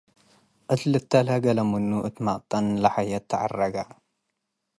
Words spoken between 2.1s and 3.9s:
መቅጠን ለሐየት ተዓረገ።